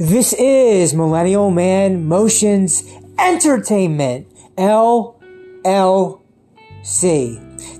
[0.00, 5.12] This is Millennial Man Motions Entertainment, LLC.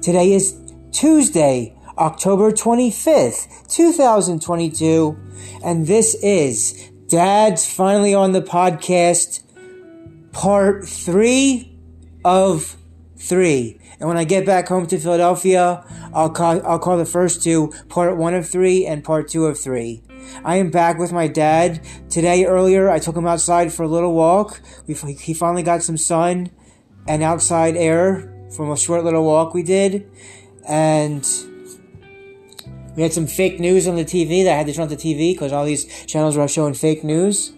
[0.03, 0.55] Today is
[0.93, 5.17] Tuesday, October 25th, 2022,
[5.65, 9.41] and this is Dad's finally on the podcast,
[10.33, 11.75] part three
[12.23, 12.77] of
[13.17, 13.81] three.
[13.99, 15.83] And when I get back home to Philadelphia,
[16.13, 19.59] I'll call, I'll call the first two part one of three and part two of
[19.59, 20.03] three.
[20.45, 21.81] I am back with my dad.
[22.09, 24.61] Today, earlier, I took him outside for a little walk.
[24.87, 26.51] We, he finally got some sun
[27.09, 30.11] and outside air from a short little walk we did.
[30.69, 31.27] And
[32.97, 34.97] we had some fake news on the TV that I had to turn off the
[34.97, 37.53] TV because all these channels were showing fake news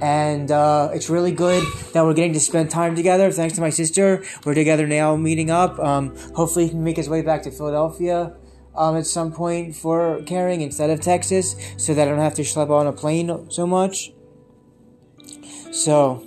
[0.00, 3.30] and uh, it's really good that we're getting to spend time together.
[3.30, 5.78] Thanks to my sister, we're together now, meeting up.
[5.78, 8.34] Um, hopefully, he can make his way back to Philadelphia
[8.74, 12.42] um, at some point for caring instead of Texas, so that I don't have to
[12.42, 14.12] schlep on a plane so much.
[15.72, 16.26] So,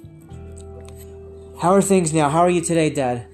[1.61, 2.29] how are things now?
[2.29, 3.27] How are you today, Dad?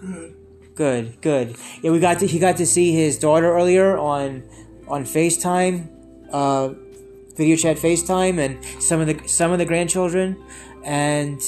[0.00, 0.34] Good.
[0.74, 1.56] Good, good.
[1.82, 4.48] Yeah, we got to he got to see his daughter earlier on
[4.86, 5.88] on FaceTime.
[6.32, 6.74] Uh,
[7.34, 10.40] video chat FaceTime and some of the some of the grandchildren
[10.84, 11.40] and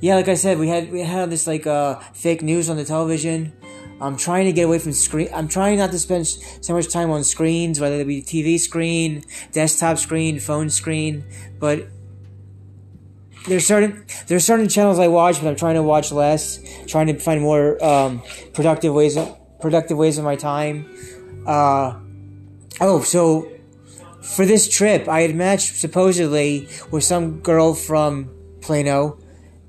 [0.00, 2.84] yeah, like I said, we had we had this like uh, fake news on the
[2.84, 3.52] television.
[4.00, 5.28] I'm trying to get away from screen.
[5.34, 9.24] I'm trying not to spend so much time on screens, whether it be TV screen,
[9.52, 11.24] desktop screen, phone screen.
[11.58, 11.88] But
[13.48, 16.58] there's certain there's certain channels I watch, but I'm trying to watch less.
[16.86, 18.22] Trying to find more um,
[18.52, 20.86] productive ways of, productive ways of my time.
[21.46, 22.00] Uh,
[22.78, 23.50] Oh, so
[24.20, 28.28] for this trip, I had matched supposedly with some girl from
[28.60, 29.18] Plano,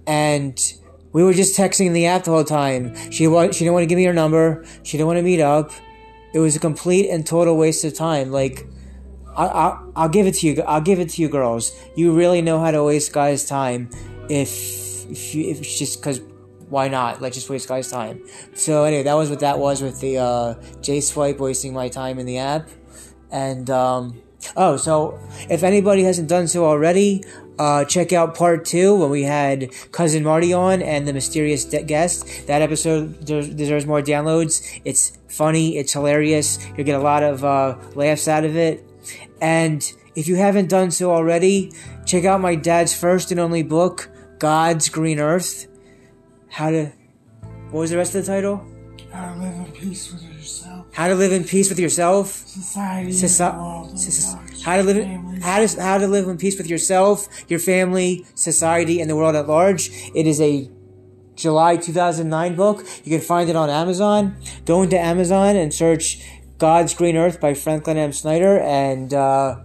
[0.05, 0.59] and
[1.17, 2.93] we were just texting in the app the whole time.
[3.09, 4.63] She wa- she didn't want to give me her number.
[4.83, 5.71] She didn't want to meet up.
[6.31, 8.31] It was a complete and total waste of time.
[8.31, 8.67] Like,
[9.35, 10.61] I, I I'll give it to you.
[10.61, 11.75] I'll give it to you, girls.
[11.95, 13.89] You really know how to waste guys' time.
[14.29, 16.21] If if, you, if it's just because
[16.69, 17.19] why not?
[17.19, 18.21] Let's just waste guys' time.
[18.53, 20.53] So anyway, that was what that was with the uh,
[20.85, 22.69] JSwipe wasting my time in the app.
[23.31, 24.21] And um,
[24.55, 27.23] oh, so if anybody hasn't done so already,
[27.59, 31.83] uh, check out part two when we had cousin Marty on and the mysterious de-
[31.83, 32.47] guest.
[32.47, 34.81] That episode deserves more downloads.
[34.85, 36.59] It's funny, it's hilarious.
[36.75, 38.85] You'll get a lot of uh, laughs out of it.
[39.41, 39.83] And
[40.15, 41.71] if you haven't done so already,
[42.05, 44.09] check out my dad's first and only book,
[44.39, 45.67] God's Green Earth.
[46.49, 46.91] How to.
[47.71, 48.65] What was the rest of the title?
[49.17, 50.85] How to live in peace with yourself.
[50.93, 52.27] How to live in peace with yourself.
[52.47, 53.11] Society.
[53.11, 54.61] Soci- and the world at soci- large.
[54.63, 55.43] how to live Families.
[55.43, 59.35] how to how to live in peace with yourself, your family, society, and the world
[59.35, 59.89] at large.
[60.13, 60.69] It is a
[61.35, 62.85] July 2009 book.
[63.03, 64.37] You can find it on Amazon.
[64.65, 66.23] Go into Amazon and search
[66.57, 68.11] God's Green Earth by Franklin M.
[68.11, 69.57] Snyder and uh,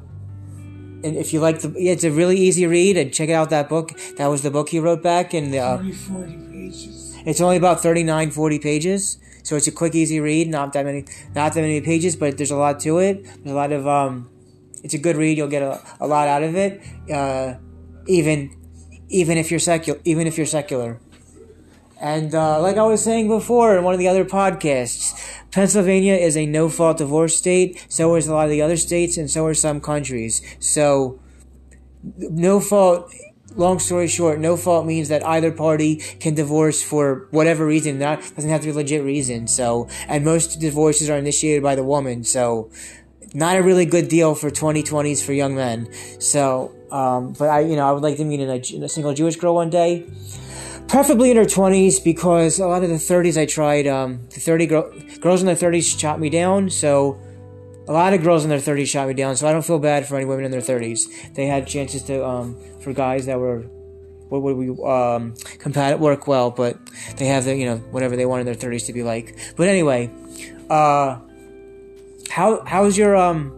[1.04, 3.92] and if you like the it's a really easy read and check out that book.
[4.16, 7.16] That was the book he wrote back in the uh, 30, 40 pages.
[7.26, 9.18] it's only about 39, 40 pages.
[9.42, 10.48] So it's a quick, easy read.
[10.48, 11.04] Not that many,
[11.34, 13.24] not that many pages, but there's a lot to it.
[13.24, 14.30] There's a lot of, um,
[14.82, 15.36] it's a good read.
[15.36, 16.80] You'll get a, a lot out of it.
[17.10, 17.54] Uh,
[18.06, 18.56] even,
[19.08, 21.00] even if you're secular, even if you're secular.
[22.00, 25.14] And, uh, like I was saying before in one of the other podcasts,
[25.52, 27.86] Pennsylvania is a no-fault divorce state.
[27.88, 30.42] So is a lot of the other states, and so are some countries.
[30.58, 31.20] So,
[32.18, 33.12] no fault
[33.56, 37.98] long story short, no fault means that either party can divorce for whatever reason.
[37.98, 39.46] That doesn't have to be a legit reason.
[39.46, 42.24] So, and most divorces are initiated by the woman.
[42.24, 42.70] So,
[43.34, 45.88] not a really good deal for 2020s for young men.
[46.20, 48.88] So, um, but I, you know, I would like to meet in a, in a
[48.88, 50.06] single Jewish girl one day.
[50.88, 54.66] Preferably in her 20s because a lot of the 30s I tried, um, the 30
[54.66, 56.68] girl, girls in their 30s shot me down.
[56.68, 57.18] So,
[57.88, 60.06] a lot of girls in their 30s shot me down, so I don't feel bad
[60.06, 61.34] for any women in their 30s.
[61.34, 63.62] They had chances to um, for guys that were
[64.28, 65.34] what would we um,
[66.00, 66.78] work well, but
[67.16, 69.36] they have the you know whatever they want in their 30s to be like.
[69.56, 70.10] But anyway,
[70.70, 71.18] uh,
[72.30, 73.52] how how's your um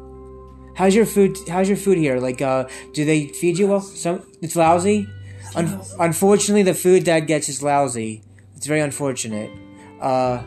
[0.75, 2.19] how's your food how's your food here?
[2.19, 3.81] Like, uh, do they feed you well?
[3.81, 5.07] Some it's lousy.
[5.55, 8.23] Un- unfortunately, the food Dad gets is lousy.
[8.57, 9.51] It's very unfortunate.
[10.01, 10.43] Uh,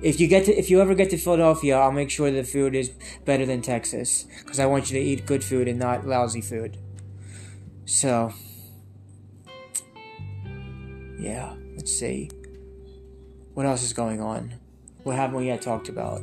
[0.00, 2.74] if you get to, if you ever get to Philadelphia, I'll make sure the food
[2.74, 2.90] is
[3.24, 6.78] better than Texas because I want you to eat good food and not lousy food.
[7.84, 8.32] So,
[11.18, 12.30] yeah, let's see.
[13.54, 14.54] What else is going on?
[15.02, 16.22] What haven't we yet talked about?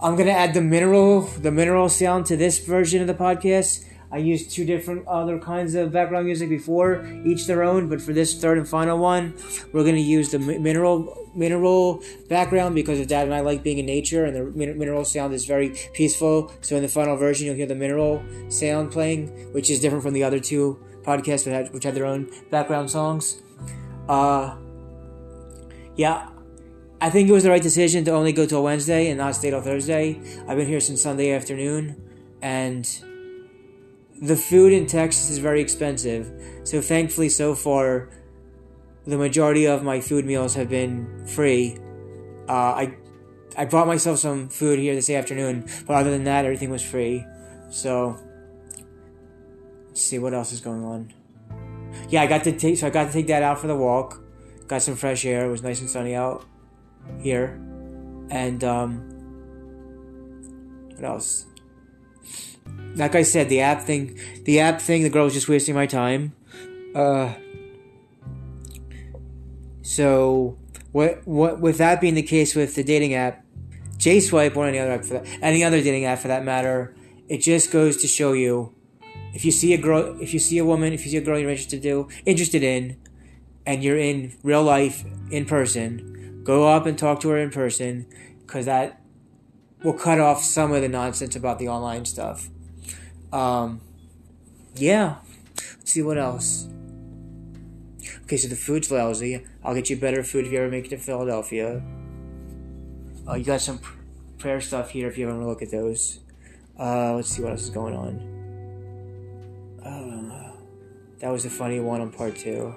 [0.00, 3.86] I'm gonna add the mineral, the mineral sound to this version of the podcast.
[4.14, 7.88] I used two different other kinds of background music before, each their own.
[7.88, 9.34] But for this third and final one,
[9.72, 13.86] we're gonna use the mineral mineral background because of Dad and I like being in
[13.86, 16.52] nature, and the mineral sound is very peaceful.
[16.60, 20.14] So in the final version, you'll hear the mineral sound playing, which is different from
[20.14, 23.42] the other two podcasts, which had, which had their own background songs.
[24.08, 24.54] Uh,
[25.96, 26.28] yeah,
[27.00, 29.50] I think it was the right decision to only go till Wednesday and not stay
[29.50, 30.20] till Thursday.
[30.46, 32.00] I've been here since Sunday afternoon,
[32.40, 32.88] and
[34.20, 36.30] the food in Texas is very expensive.
[36.64, 38.10] So thankfully, so far,
[39.06, 41.76] the majority of my food meals have been free.
[42.48, 42.96] Uh, I
[43.56, 47.24] I bought myself some food here this afternoon, but other than that, everything was free.
[47.70, 48.18] So
[49.88, 51.12] let's see what else is going on.
[52.08, 54.20] Yeah, I got to take so I got to take that out for the walk.
[54.66, 55.46] Got some fresh air.
[55.46, 56.44] It was nice and sunny out
[57.20, 57.60] here,
[58.30, 59.10] and um,
[60.94, 61.46] what else?
[62.96, 65.86] Like I said, the app thing, the app thing, the girl was just wasting my
[65.86, 66.34] time.
[66.94, 67.34] Uh,
[69.82, 70.56] so
[70.92, 71.26] what?
[71.26, 71.60] What?
[71.60, 73.44] With that being the case with the dating app,
[73.98, 76.94] JSwipe or any other app for that, any other dating app for that matter,
[77.28, 78.74] it just goes to show you
[79.34, 81.38] if you see a girl, if you see a woman, if you see a girl
[81.38, 82.96] you're interested to, interested in,
[83.66, 88.06] and you're in real life in person, go up and talk to her in person,
[88.46, 89.00] because that
[89.82, 92.48] will cut off some of the nonsense about the online stuff.
[93.34, 93.80] Um,
[94.76, 95.16] yeah.
[95.78, 96.68] Let's see what else.
[98.22, 99.44] Okay, so the food's lousy.
[99.64, 101.82] I'll get you better food if you ever make it to Philadelphia.
[103.28, 103.98] Uh, you got some pr-
[104.38, 106.20] prayer stuff here if you ever want to look at those.
[106.78, 108.20] Uh, let's see what else is going on.
[109.84, 110.52] Uh,
[111.18, 112.72] that was a funny one on part two.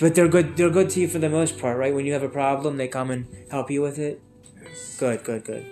[0.00, 0.56] But they're good.
[0.56, 1.94] They're good to you for the most part, right?
[1.94, 4.20] When you have a problem, they come and help you with it.
[4.98, 5.66] Good, good, good.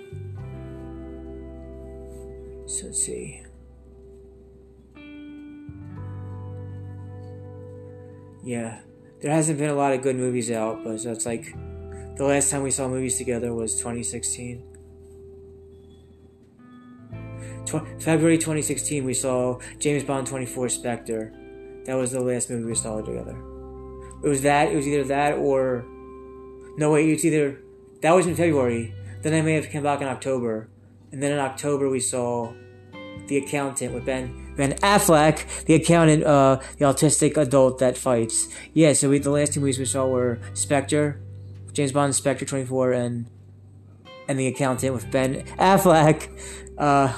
[2.67, 3.43] So let's see.
[8.45, 8.81] Yeah,
[9.21, 11.53] there hasn't been a lot of good movies out, but so it's like
[12.17, 14.63] the last time we saw movies together was 2016.
[17.67, 21.33] Tw- February 2016, we saw James Bond 24 Spectre.
[21.87, 23.37] That was the last movie we saw together.
[24.23, 24.71] It was that.
[24.71, 25.85] It was either that or
[26.77, 27.11] no wait.
[27.11, 27.61] It's either
[28.03, 28.95] that was in February.
[29.23, 30.69] Then I may have come back in October,
[31.13, 32.53] and then in October we saw
[33.27, 38.49] the accountant with Ben Ben Affleck, the accountant, uh, the autistic adult that fights.
[38.73, 41.21] Yeah, so we the last two movies we saw were Spectre,
[41.73, 43.27] James Bond, Spectre twenty four, and
[44.29, 46.31] and the accountant with Ben Affleck.
[46.79, 47.17] Uh,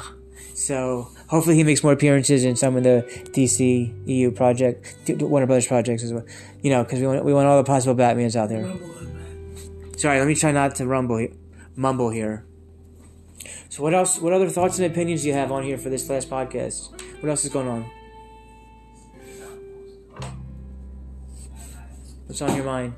[0.54, 6.02] so hopefully he makes more appearances in some of the DCEU project, Warner Brothers projects
[6.02, 6.24] as well.
[6.62, 8.66] You know, because we want we want all the possible Batmans out there.
[9.98, 11.26] Sorry, let me try not to rumble,
[11.74, 12.46] mumble here.
[13.68, 14.20] So what else?
[14.20, 16.92] What other thoughts and opinions do you have on here for this last podcast?
[17.20, 17.90] What else is going on?
[22.26, 22.94] What's on your mind?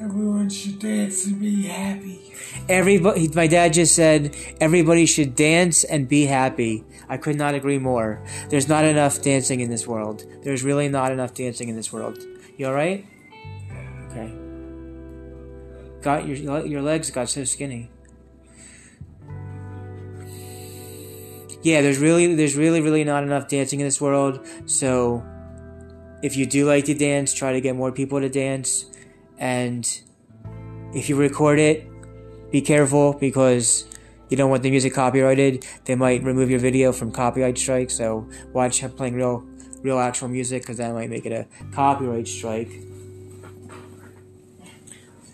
[0.00, 2.32] Everyone should dance and be happy.
[2.68, 6.84] Everybody, my dad just said everybody should dance and be happy.
[7.08, 8.22] I could not agree more.
[8.48, 10.24] There's not enough dancing in this world.
[10.44, 12.18] There's really not enough dancing in this world.
[12.56, 13.04] You all right?
[14.10, 14.32] Okay.
[16.00, 17.90] Got your your legs got so skinny.
[21.62, 24.46] Yeah, there's really there's really really not enough dancing in this world.
[24.66, 25.24] So
[26.22, 28.84] if you do like to dance, try to get more people to dance.
[29.38, 29.88] And
[30.94, 31.86] if you record it,
[32.50, 33.86] be careful because
[34.28, 35.66] you don't want the music copyrighted.
[35.84, 37.90] They might remove your video from copyright strike.
[37.90, 39.46] So watch him playing real,
[39.82, 42.70] real actual music because that might make it a copyright strike.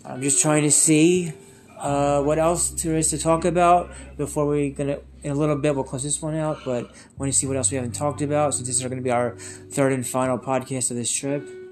[0.05, 1.33] I'm just trying to see
[1.79, 5.73] uh, what else there is to talk about before we're gonna in a little bit
[5.73, 6.59] we'll close this one out.
[6.63, 8.53] But want to see what else we haven't talked about.
[8.53, 11.64] So this is going to be our third and final podcast of this trip.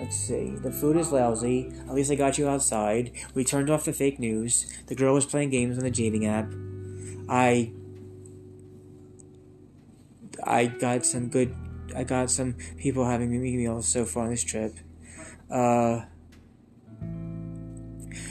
[0.00, 0.56] Let's see.
[0.56, 1.70] The food is lousy.
[1.86, 3.12] At least I got you outside.
[3.34, 4.66] We turned off the fake news.
[4.86, 6.50] The girl was playing games on the dating app.
[7.28, 7.72] I
[10.42, 11.54] I got some good
[11.94, 14.74] I got some people having me meals so far on this trip.
[15.50, 16.02] Uh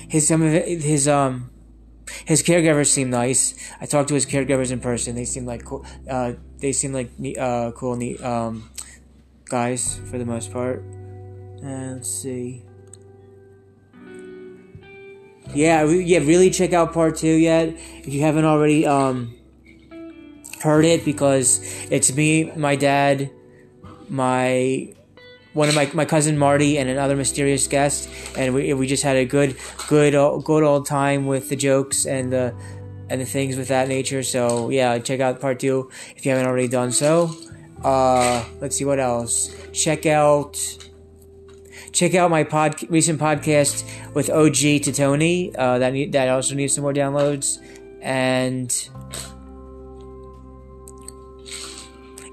[0.09, 1.51] his some of his um
[2.25, 3.53] his caregivers seem nice.
[3.79, 5.15] I talked to his caregivers in person.
[5.15, 5.85] They seem like cool.
[6.09, 8.69] Uh, they seem like uh, cool, neat um,
[9.45, 10.83] guys for the most part.
[11.61, 12.63] And let's see.
[15.53, 19.35] Yeah, we, yeah, really check out part two yet if you haven't already um
[20.61, 23.31] heard it because it's me, my dad,
[24.09, 24.93] my
[25.53, 29.15] one of my, my cousin Marty and another mysterious guest, and we, we just had
[29.15, 30.13] a good good
[30.43, 32.53] good old time with the jokes and the
[33.09, 34.21] and the things with that nature.
[34.21, 37.35] So yeah, check out part two if you haven't already done so.
[37.83, 39.55] Uh, let's see what else.
[39.73, 40.57] Check out
[41.91, 45.55] check out my pod recent podcast with OG to Tony.
[45.55, 47.59] Uh, that need, that also needs some more downloads.
[48.01, 48.69] And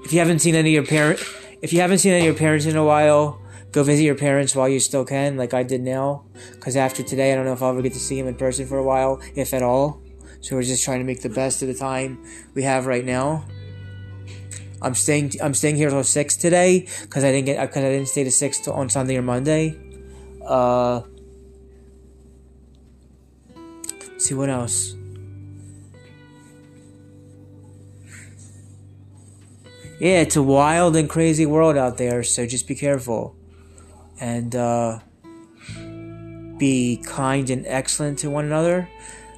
[0.03, 1.19] if you haven't seen any of your parent,
[1.61, 4.55] if you haven't seen any of your parents in a while, go visit your parents
[4.55, 6.25] while you still can, like I did now.
[6.53, 8.65] Because after today, I don't know if I'll ever get to see him in person
[8.65, 10.01] for a while, if at all.
[10.41, 12.23] So we're just trying to make the best of the time
[12.53, 13.43] we have right now.
[14.81, 15.33] I'm staying.
[15.41, 18.31] I'm staying here till six today because I didn't get because I didn't stay to
[18.31, 19.75] six to, on Sunday or Monday.
[20.45, 21.01] Uh,
[24.17, 24.93] see what else.
[29.99, 33.35] Yeah, it's a wild and crazy world out there, so just be careful.
[34.19, 34.99] And uh,
[36.57, 38.87] be kind and excellent to one another.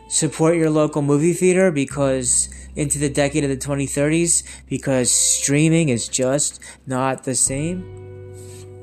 [0.10, 6.08] Support your local movie theater because into the decade of the 2030s because streaming is
[6.08, 7.84] just not the same.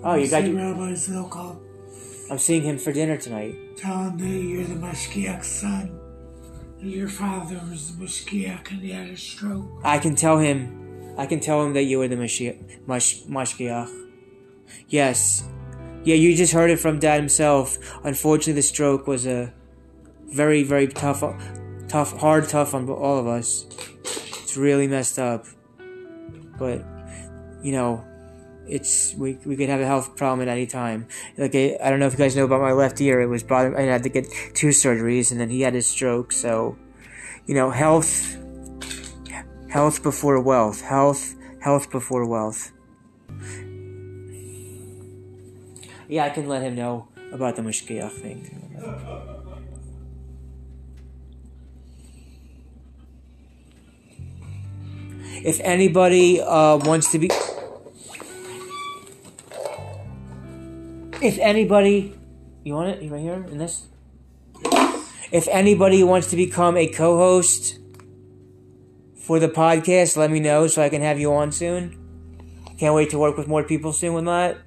[0.05, 1.59] Oh, you got Zilkov.
[2.31, 3.55] I'm seeing him for dinner tonight.
[3.79, 5.99] Tell him that you're the Mashgiach's son.
[6.81, 9.81] And your father was the Mashgiach and he had a stroke.
[9.83, 11.15] I can tell him.
[11.17, 13.91] I can tell him that you were the Mashiach, Mash, Mashgiach.
[14.89, 15.43] Yes.
[16.05, 17.79] Yeah, you just heard it from Dad himself.
[18.05, 19.55] Unfortunately, the stroke was a
[20.27, 21.23] very, very tough,
[21.89, 23.67] tough, hard, tough on all of us.
[24.03, 25.47] It's really messed up.
[26.59, 26.85] But,
[27.63, 28.05] you know,
[28.69, 31.07] it's we, we could have a health problem at any time.
[31.39, 33.21] Like I, I don't know if you guys know about my left ear.
[33.21, 33.77] It was bothering.
[33.77, 36.33] I had to get two surgeries, and then he had his stroke.
[36.33, 36.77] So,
[37.47, 38.37] you know, health,
[39.69, 40.81] health before wealth.
[40.81, 42.73] Health, health before wealth.
[46.09, 49.16] Yeah, I can let him know about the Mashgiach thing.
[55.47, 57.31] If anybody uh, wants to be.
[61.23, 62.19] If anybody.
[62.65, 63.01] You want it?
[63.01, 63.47] You right here?
[63.49, 63.87] In this?
[65.31, 67.79] If anybody wants to become a co host
[69.15, 71.97] for the podcast, let me know so I can have you on soon.
[72.79, 74.59] Can't wait to work with more people soon with that.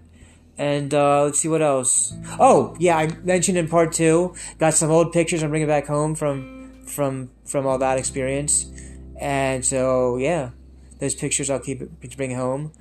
[0.57, 2.13] And uh, let's see what else.
[2.39, 4.33] Oh, yeah, I mentioned in part two.
[4.59, 8.71] Got some old pictures I'm bringing back home from from from all that experience.
[9.19, 10.51] And so, yeah,
[10.99, 11.81] those pictures I'll keep
[12.15, 12.71] bring home.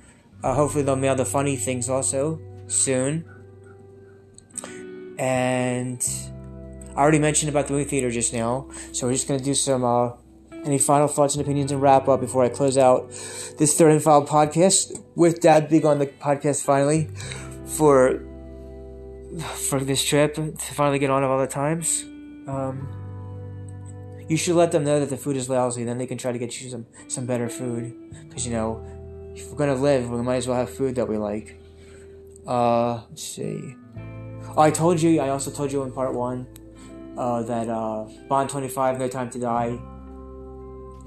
[0.43, 3.25] Uh, hopefully, they'll mail the funny things also soon.
[5.17, 6.01] And
[6.95, 9.83] I already mentioned about the movie theater just now, so we're just gonna do some
[9.83, 10.11] uh,
[10.63, 13.09] any final thoughts and opinions and wrap up before I close out
[13.57, 17.09] this third and final podcast with Dad Big on the podcast finally
[17.65, 18.21] for
[19.53, 22.03] for this trip to finally get on of all the times.
[22.47, 22.98] Um,
[24.29, 25.83] you should let them know that the food is lousy.
[25.83, 27.93] Then they can try to get you some some better food.
[28.29, 28.81] Because you know,
[29.35, 31.59] if we're gonna live, we might as well have food that we like.
[32.47, 33.75] Uh, let's see.
[34.55, 35.19] Oh, I told you.
[35.19, 36.47] I also told you in part one
[37.17, 39.79] uh, that uh, Bond twenty five, No Time to Die.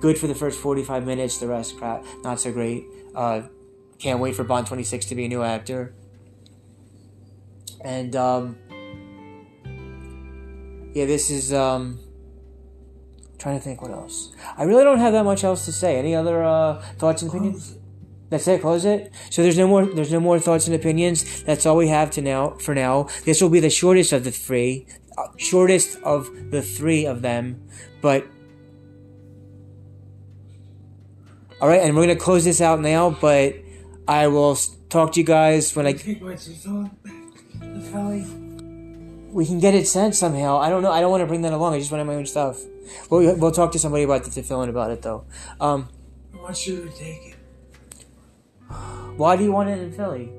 [0.01, 1.39] Good for the first forty five minutes.
[1.39, 2.85] The rest, crap, not so great.
[3.15, 3.43] Uh,
[3.99, 5.95] can't wait for Bond twenty six to be a new actor.
[7.85, 8.57] And um,
[10.95, 11.99] yeah, this is um,
[13.43, 14.33] trying to think what else.
[14.57, 15.99] I really don't have that much else to say.
[15.99, 17.77] Any other uh, thoughts and opinions?
[18.31, 18.61] That's it.
[18.61, 19.13] Close it.
[19.31, 19.85] So there's no more.
[19.85, 21.43] There's no more thoughts and opinions.
[21.43, 22.51] That's all we have to now.
[22.61, 24.87] For now, this will be the shortest of the three.
[25.19, 27.69] Uh, shortest of the three of them,
[28.01, 28.27] but.
[31.61, 33.11] All right, and we're gonna close this out now.
[33.11, 33.57] But
[34.09, 34.57] I will
[34.89, 35.93] talk to you guys when I.
[35.93, 37.03] Take what you back
[37.91, 38.25] to
[39.33, 40.59] We can get it sent somehow.
[40.59, 40.93] I don't know.
[40.93, 41.75] I don't want to bring that along.
[41.75, 42.59] I just want to have my own stuff.
[43.11, 45.25] We'll, we'll talk to somebody about the, to fill in about it though.
[45.61, 45.89] Um,
[46.35, 47.37] I want you to take it.
[49.17, 50.31] why do you want it in Philly?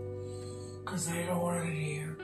[0.83, 2.17] Because I don't want it here.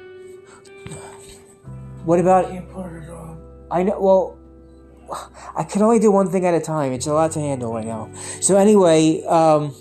[2.06, 2.50] What I about?
[2.50, 3.42] can't put it on.
[3.70, 4.00] I know.
[4.00, 4.40] Well,
[5.56, 6.92] I can only do one thing at a time.
[6.92, 8.12] It's a lot to handle right now.
[8.42, 9.76] So anyway, um,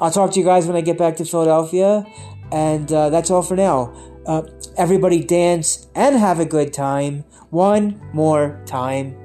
[0.00, 2.04] I'll talk to you guys when I get back to Philadelphia,
[2.52, 3.94] and uh, that's all for now.
[4.26, 4.42] Uh,
[4.76, 7.24] everybody dance and have a good time.
[7.50, 9.19] One more time.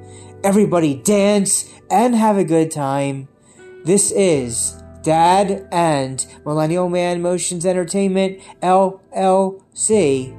[0.45, 3.27] Everybody dance and have a good time.
[3.83, 10.37] This is Dad and Millennial Man Motions Entertainment LLC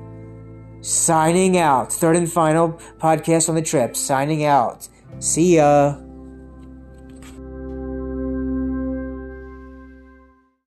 [0.81, 1.93] signing out.
[1.93, 3.97] Third and final podcast on the trip.
[3.97, 4.89] Signing out.
[5.19, 6.06] See ya.